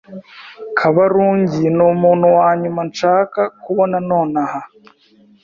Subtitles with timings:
[0.77, 4.59] Kabarungi numuntu wanyuma nshaka kubona nonaha.